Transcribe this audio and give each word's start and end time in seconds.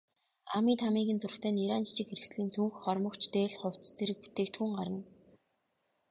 Аами, 0.55 0.73
Таамигийн 0.81 1.19
зурагтай 1.21 1.53
нярайн 1.55 1.85
жижиг 1.87 2.07
хэрэгслийн 2.09 2.51
цүнх, 2.53 2.73
хормогч, 2.83 3.23
дээл, 3.33 3.55
хувцас 3.59 3.89
зэрэг 3.97 4.17
бүтээгдэхүүн 4.21 4.71
гарна. 4.79 5.01